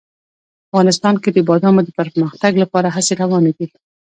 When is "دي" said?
3.57-3.67